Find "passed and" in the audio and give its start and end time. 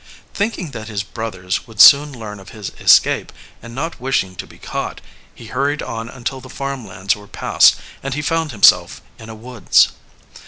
7.27-8.15